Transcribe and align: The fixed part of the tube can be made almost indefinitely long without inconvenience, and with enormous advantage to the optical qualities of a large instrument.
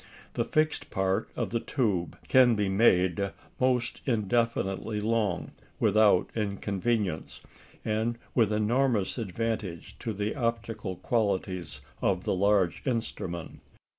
The 0.33 0.43
fixed 0.45 0.89
part 0.89 1.29
of 1.35 1.51
the 1.51 1.59
tube 1.59 2.17
can 2.27 2.55
be 2.55 2.69
made 2.69 3.31
almost 3.59 4.01
indefinitely 4.07 4.99
long 4.99 5.51
without 5.79 6.31
inconvenience, 6.35 7.41
and 7.85 8.17
with 8.33 8.51
enormous 8.51 9.19
advantage 9.19 9.99
to 9.99 10.11
the 10.11 10.35
optical 10.35 10.95
qualities 10.95 11.81
of 12.01 12.25
a 12.25 12.31
large 12.31 12.81
instrument. 12.87 13.59